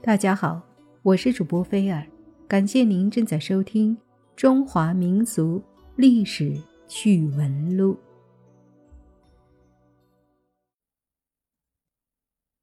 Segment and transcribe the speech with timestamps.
[0.00, 0.62] 大家好，
[1.02, 2.06] 我是主播菲尔，
[2.46, 3.96] 感谢您正在收听
[4.36, 5.60] 《中华民族
[5.96, 6.56] 历史
[6.86, 7.94] 趣闻录》。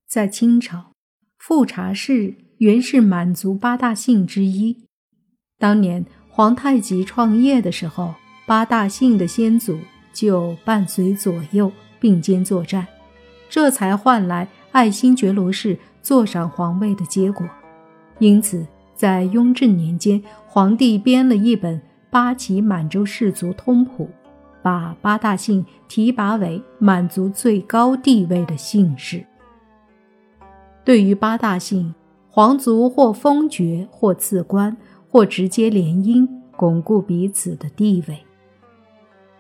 [0.08, 0.94] 在清朝，
[1.38, 4.86] 富察氏原是满族八大姓之一。
[5.60, 8.16] 当年皇太极创业的时候，
[8.48, 9.78] 八大姓的先祖
[10.14, 12.88] 就伴随左右并肩作战，
[13.50, 15.78] 这才换来爱新觉罗氏。
[16.06, 17.44] 坐上皇位的结果，
[18.20, 21.80] 因此在雍正年间，皇帝编了一本
[22.12, 24.06] 《八旗满洲氏族通谱》，
[24.62, 29.26] 把八大姓提拔为满族最高地位的姓氏。
[30.84, 31.96] 对于八大姓，
[32.30, 34.78] 皇族或封爵，或赐官，
[35.10, 38.20] 或直接联姻，巩固彼此的地位。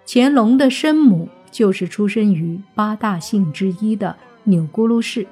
[0.07, 5.27] 乾隆的生母就是出生于八大姓之一的钮钴禄氏。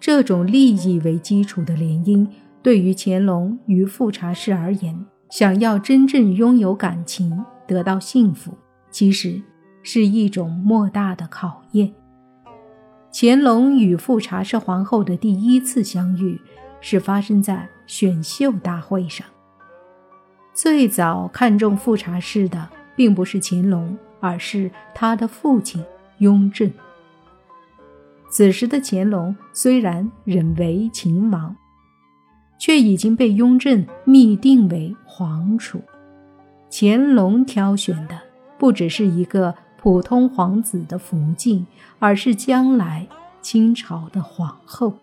[0.00, 2.26] 这种利益为基础的联姻，
[2.62, 8.56] 对于乾隆与富察氏而言，想要真正拥有感情、得到幸福，
[8.90, 9.40] 其实
[9.82, 11.92] 是一种莫大的考验。
[13.12, 16.40] 乾隆与富察氏皇后的第一次相遇，
[16.80, 19.26] 是发生在选秀大会上。
[20.54, 25.84] 最早看中富察氏的，并不是乾隆，而是他的父亲
[26.18, 26.70] 雍正。
[28.30, 31.54] 此时的乾隆虽然仍为秦王，
[32.58, 35.82] 却已经被雍正密定为皇储。
[36.70, 38.16] 乾隆挑选的
[38.56, 41.66] 不只是一个普通皇子的福晋，
[41.98, 43.06] 而是将来
[43.42, 44.94] 清朝的皇后。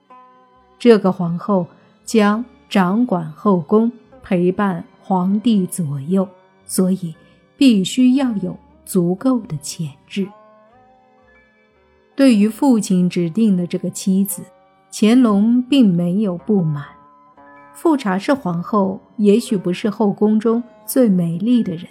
[0.80, 1.68] 这个皇后
[2.06, 3.92] 将掌管后宫，
[4.24, 6.28] 陪伴皇帝左右，
[6.66, 7.14] 所以
[7.58, 10.26] 必须要有足够的潜质。
[12.18, 14.42] 对于父亲指定的这个妻子，
[14.92, 16.84] 乾隆并没有不满。
[17.76, 21.86] 富察氏皇后也许不是后宫中最美丽的人，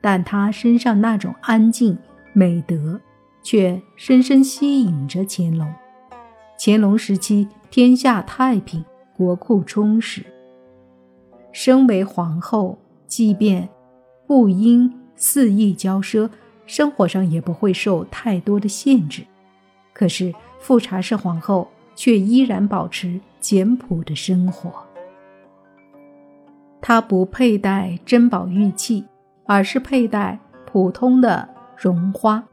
[0.00, 1.94] 但她身上那种安静
[2.32, 2.98] 美德，
[3.42, 5.70] 却深深吸引着乾隆。
[6.58, 8.82] 乾隆时期，天下太平，
[9.14, 10.24] 国库充实。
[11.52, 13.68] 身为皇后，即便
[14.26, 16.30] 不应肆意骄奢，
[16.64, 19.22] 生活上也不会受太多的限制。
[19.98, 24.70] 可是富察氏皇后却依然保持简朴的生活。
[26.82, 29.06] 她不佩戴珍宝玉器，
[29.46, 32.44] 而是佩戴普通的绒花，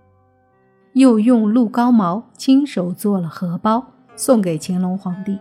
[0.94, 5.38] 又用鹿羔毛亲手做了荷包送给乾隆皇帝。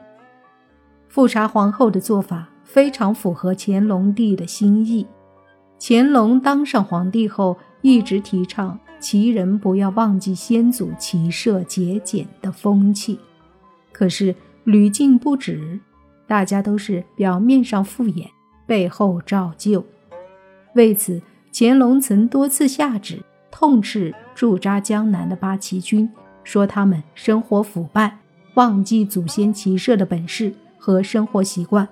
[1.09, 5.07] 富察皇后的做法非常符合乾隆帝的心意。
[5.79, 8.79] 乾隆当上皇帝后，一直提倡。
[8.99, 13.19] 旗人不要忘记先祖骑射节俭的风气，
[13.91, 14.33] 可是
[14.63, 15.81] 屡禁不止，
[16.25, 18.29] 大家都是表面上敷衍，
[18.65, 19.85] 背后照旧。
[20.77, 21.21] 为此，
[21.53, 23.19] 乾隆曾多次下旨
[23.51, 26.09] 痛斥驻扎江南的八旗军，
[26.45, 28.19] 说他们生活腐败，
[28.55, 31.89] 忘记祖先骑射的本事和生活习惯。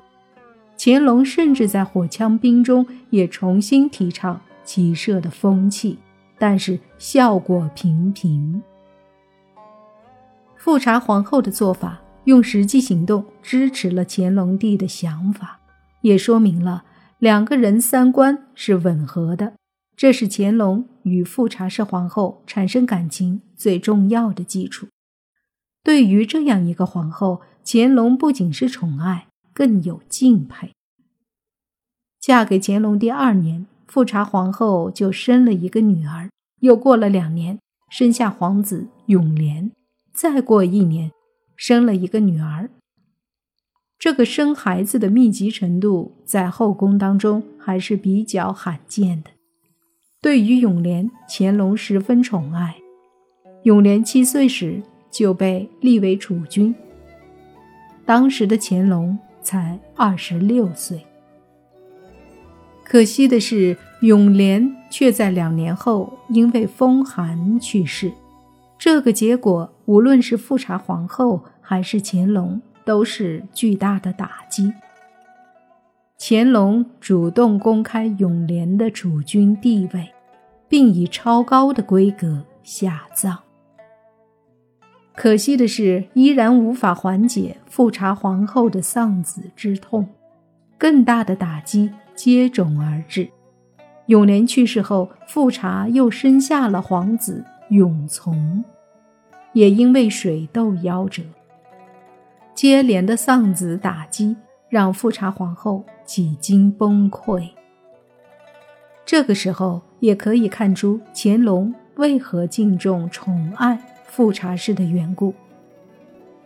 [0.78, 5.98] 乾隆甚至在火枪兵中也重新提倡骑射的风气。
[6.38, 8.62] 但是效果平平。
[10.56, 15.58] 富察皇后的做法，用实际行动支持了乾隆帝的想法，
[16.02, 16.84] 也说明了
[17.18, 19.54] 两个人三观是吻合的。
[19.96, 24.86] 这是乾隆与富察氏皇后产生感情最重要的基础。
[25.82, 30.70] 对于这样一个皇后，乾隆不仅是宠爱，更有敬佩。
[32.18, 33.66] 嫁给乾隆第二年。
[33.90, 36.30] 富察皇后就生了一个女儿，
[36.60, 37.58] 又过了两年，
[37.90, 39.72] 生下皇子永琏，
[40.14, 41.10] 再过一年，
[41.56, 42.70] 生了一个女儿。
[43.98, 49.30] 这个生孩子的密集程度，在后宫当中还是比较罕见的。
[50.22, 52.76] 对于永琏，乾隆十分宠爱。
[53.64, 54.80] 永琏七岁时
[55.10, 56.72] 就被立为储君，
[58.06, 61.04] 当时的乾隆才二十六岁。
[62.90, 68.10] 可惜的是，永琏却在两年后因为风寒去世。
[68.76, 74.72] 这个结果，无论是富察皇后还是乾隆，都是巨大的打击。
[76.18, 80.10] 乾隆主动公开永琏的储君地位，
[80.68, 83.38] 并以超高的规格下葬。
[85.14, 90.08] 可惜的是，依然无法缓解富察皇后的丧子之痛。
[90.80, 91.92] 更大的打击。
[92.16, 93.30] 接踵而至。
[94.04, 98.62] 永琏去世后，富察又生下了皇子永从，
[99.54, 101.22] 也因为水痘夭折。
[102.54, 104.36] 接连的丧子打击
[104.68, 107.48] 让富察皇后几经崩溃。
[109.06, 115.32] 这个时候也可以看出乾隆为何敬重宠爱富察氏的缘故。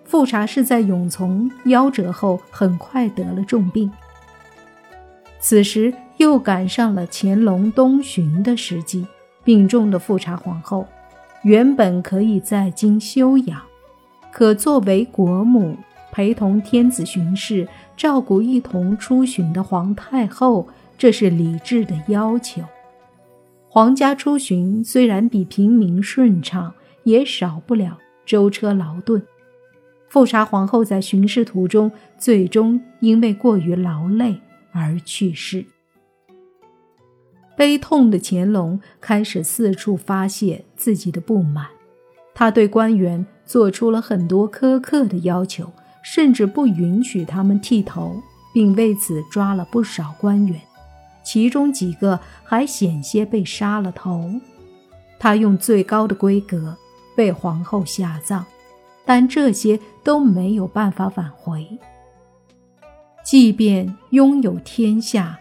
[0.04, 3.90] 富察氏在永从夭折后，很快得了重病。
[5.46, 9.06] 此时又赶上了乾隆东巡的时机，
[9.44, 10.86] 病重的富察皇后
[11.42, 13.60] 原本可以在京休养，
[14.32, 15.76] 可作为国母
[16.10, 22.62] 陪同天子巡视，照顾一同出巡的皇太后，这是礼制的要求。
[23.68, 29.22] 皇家出巡虽然比平民顺畅，也少不了舟车劳顿。
[30.08, 34.40] 富察皇后在巡视途中，最终因为过于劳累
[34.74, 35.64] 而去世。
[37.56, 41.66] 悲痛的乾隆开始四处发泄自己的不满，
[42.34, 45.72] 他对官员做出了很多苛刻的要求，
[46.02, 48.20] 甚至不允许他们剃头，
[48.52, 50.60] 并为此抓了不少官员，
[51.24, 54.28] 其中几个还险些被杀了头。
[55.18, 56.76] 他用最高的规格
[57.16, 58.44] 为皇后下葬。
[59.06, 61.68] 但这些都没有办法挽回。
[63.34, 65.36] 即便拥有天下，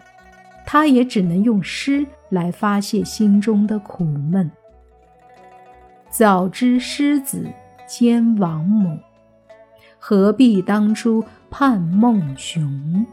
[0.66, 4.50] 他也只能用诗来发泄心中的苦闷。
[6.10, 7.48] 早知狮子
[7.86, 8.98] 兼王母，
[9.96, 13.06] 何必当初盼孟雄？